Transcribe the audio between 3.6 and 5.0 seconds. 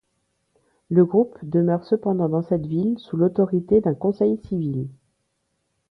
d'un conseil civil.